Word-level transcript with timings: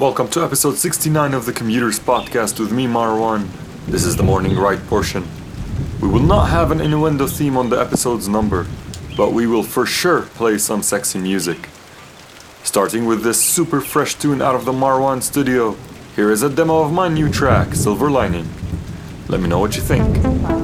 Welcome 0.00 0.28
to 0.28 0.42
episode 0.42 0.78
69 0.78 1.34
of 1.34 1.44
the 1.44 1.52
Commuters 1.52 2.00
Podcast 2.00 2.58
with 2.58 2.72
me, 2.72 2.86
Marwan. 2.86 3.46
This 3.84 4.06
is 4.06 4.16
the 4.16 4.22
morning 4.22 4.56
ride 4.56 4.82
portion. 4.86 5.28
We 6.00 6.08
will 6.08 6.22
not 6.22 6.48
have 6.48 6.70
an 6.70 6.80
innuendo 6.80 7.26
theme 7.26 7.58
on 7.58 7.68
the 7.68 7.78
episode's 7.78 8.26
number, 8.26 8.66
but 9.14 9.34
we 9.34 9.46
will 9.46 9.62
for 9.62 9.84
sure 9.84 10.22
play 10.22 10.56
some 10.56 10.82
sexy 10.82 11.18
music. 11.18 11.68
Starting 12.62 13.04
with 13.04 13.22
this 13.22 13.44
super 13.44 13.82
fresh 13.82 14.14
tune 14.14 14.40
out 14.40 14.54
of 14.54 14.64
the 14.64 14.72
Marwan 14.72 15.22
studio, 15.22 15.76
here 16.16 16.30
is 16.30 16.42
a 16.42 16.48
demo 16.48 16.80
of 16.80 16.94
my 16.94 17.08
new 17.08 17.30
track, 17.30 17.74
Silver 17.74 18.10
Lining. 18.10 18.48
Let 19.28 19.42
me 19.42 19.50
know 19.50 19.58
what 19.58 19.76
you 19.76 19.82
think. 19.82 20.59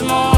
There 0.00 0.33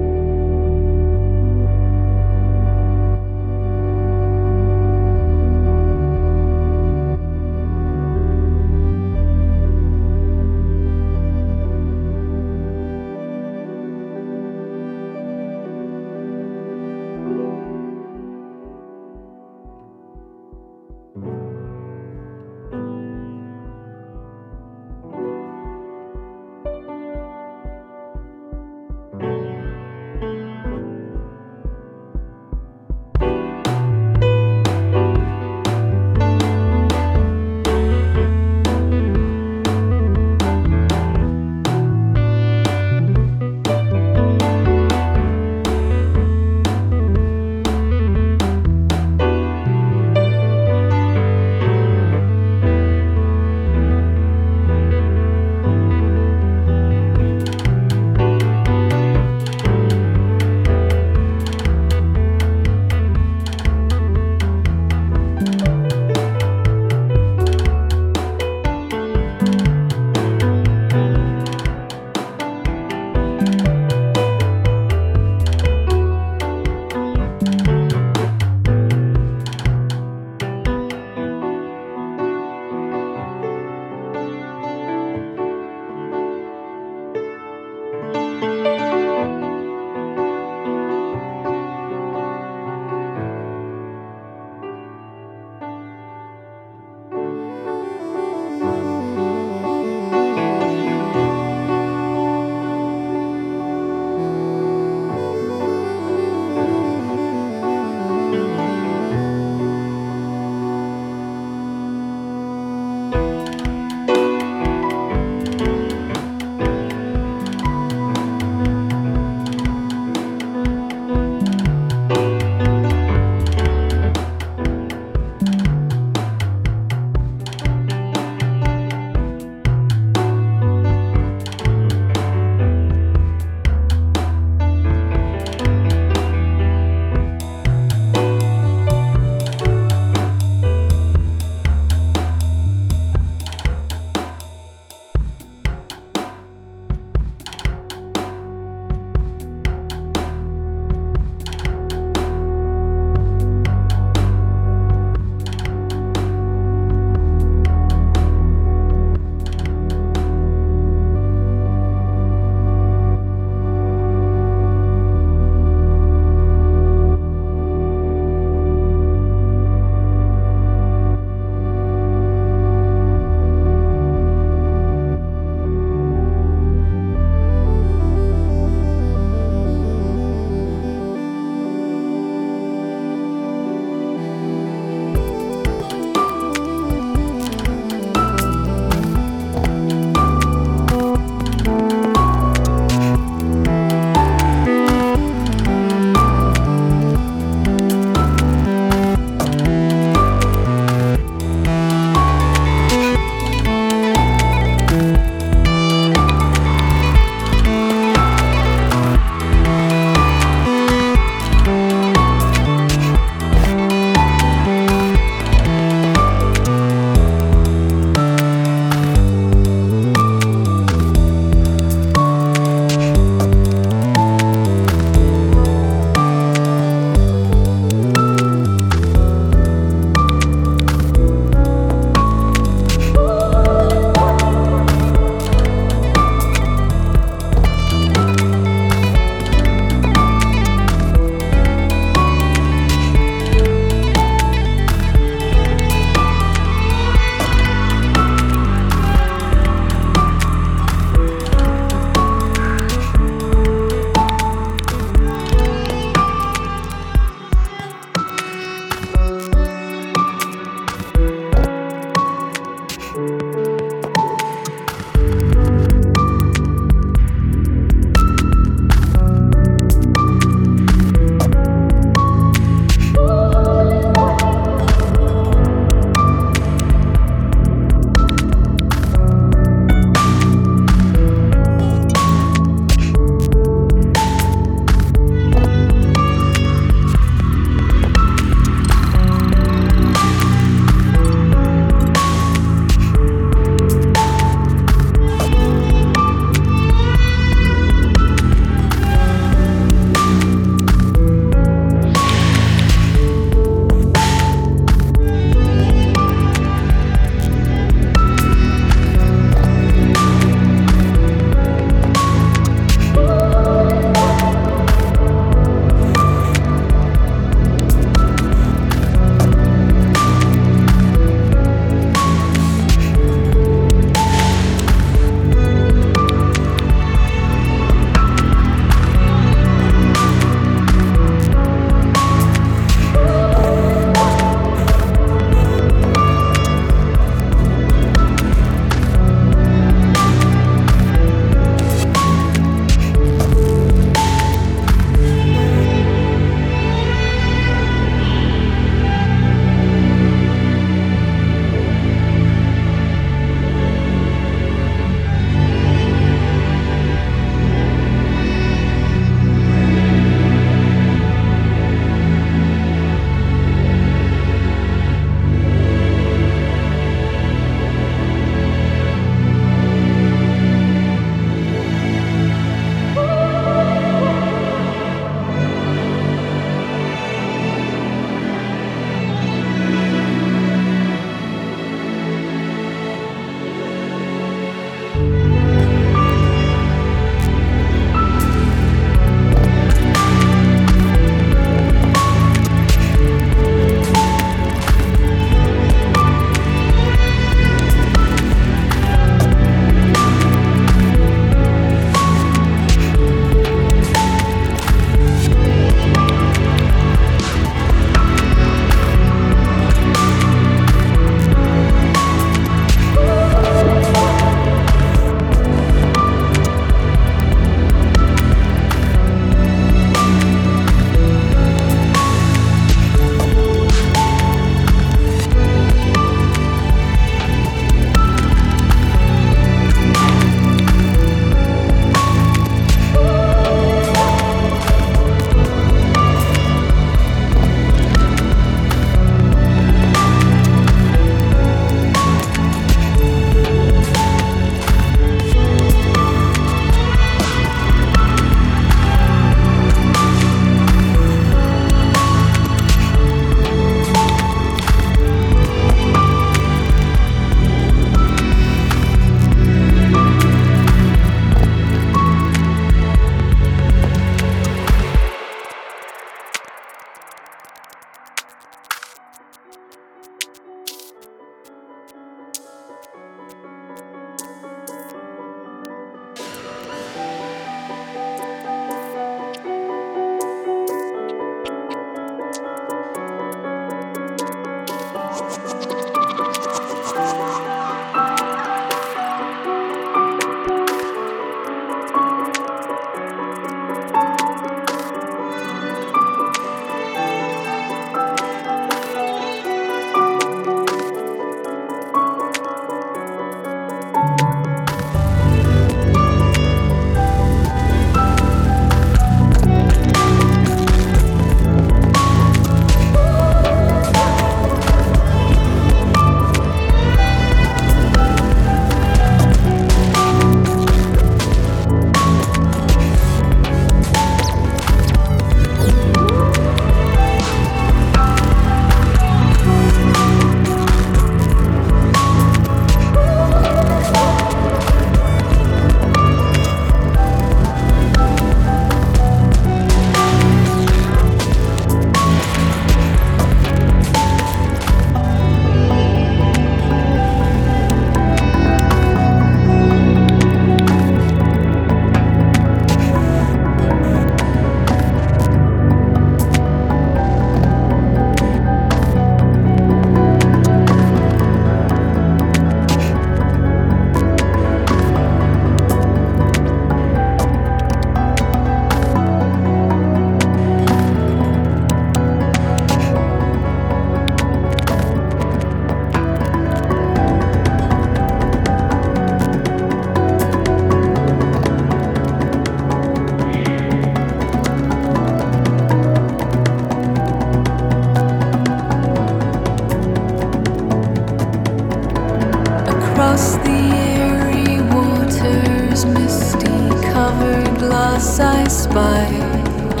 As 598.16 598.40
I 598.40 598.66
spied 598.66 600.00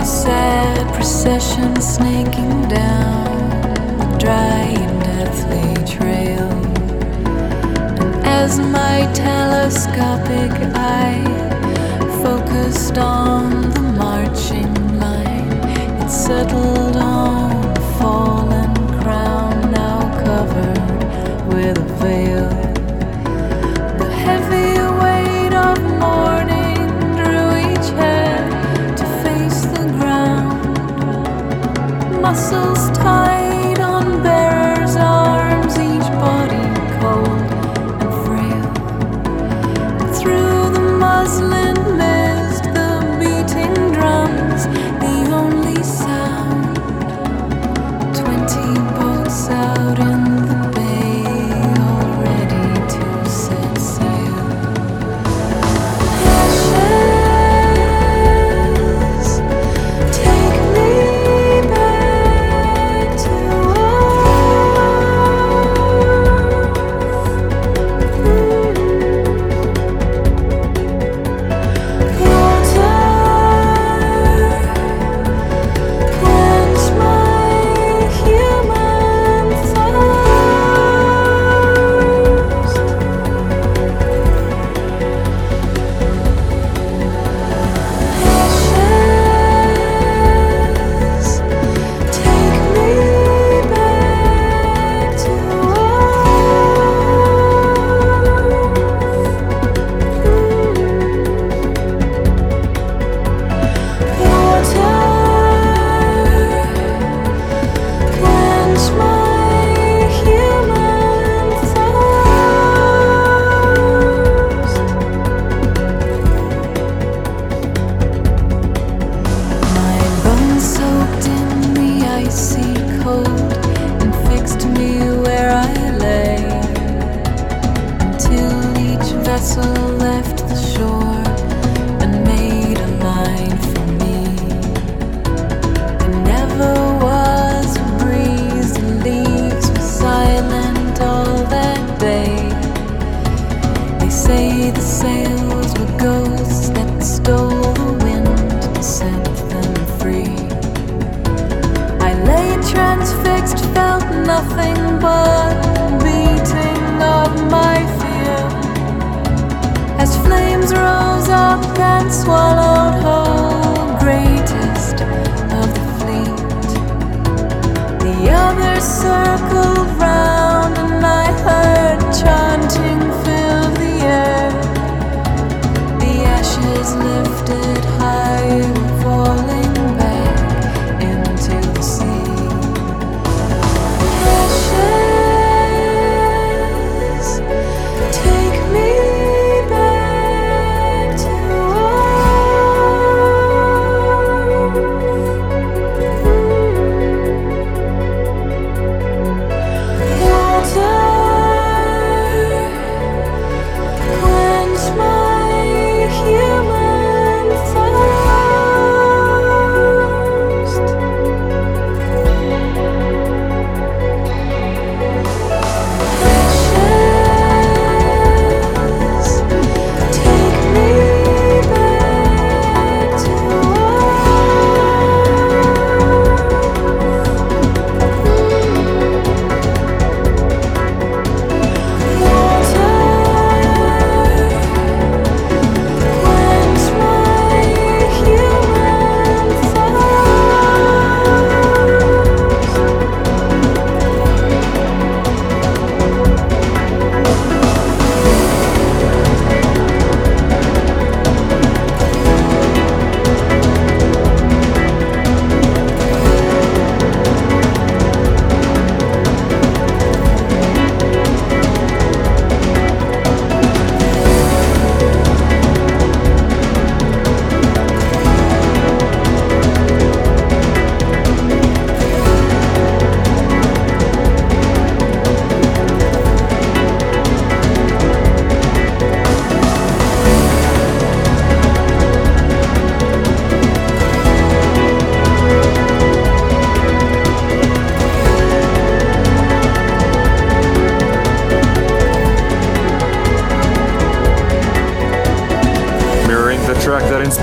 a 0.00 0.04
sad 0.04 0.94
procession 0.94 1.74
snaking 1.80 2.68
down 2.68 3.40
the 3.98 4.16
dry 4.16 4.62
and 4.84 5.00
deathly 5.02 5.74
trail. 5.92 6.48
And 7.98 8.14
as 8.24 8.60
my 8.60 9.10
telescopic 9.12 10.52
eye 10.76 11.26
focused 12.22 12.96
on 12.96 13.70
the 13.72 13.80
marching 13.80 14.72
line, 15.00 15.50
it 16.00 16.08
settled 16.08 16.94
on. 16.94 17.65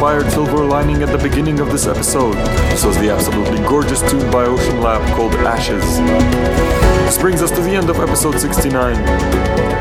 Inspired 0.04 0.32
silver 0.34 0.66
lining 0.66 1.02
at 1.02 1.08
the 1.08 1.18
beginning 1.18 1.62
of 1.62 1.72
this 1.72 1.88
episode. 1.88 2.34
This 2.72 2.84
was 2.84 2.98
the 2.98 3.10
absolutely 3.10 3.60
gorgeous 3.60 4.02
tune 4.02 4.30
by 4.34 4.44
Oceanlab 4.44 5.16
called 5.16 5.34
Ashes. 5.36 5.98
This 7.06 7.18
brings 7.18 7.42
us 7.42 7.52
to 7.52 7.62
the 7.62 7.70
end 7.70 7.89
of 7.89 8.02
episode 8.02 8.38
69. 8.38 8.96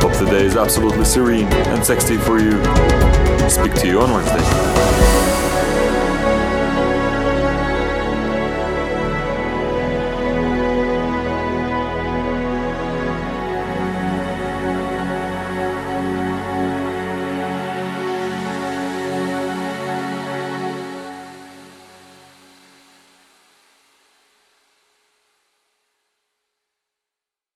Hope 0.01 0.13
the 0.13 0.27
day 0.27 0.45
is 0.45 0.55
absolutely 0.55 1.07
serene 1.07 1.49
and 1.49 1.85
sexy 1.85 2.19
for 2.19 2.39
you. 2.39 2.53
Speak 3.51 3.75
to 3.81 3.89
you 3.89 4.01
on 4.01 4.13
Wednesday. 4.13 4.92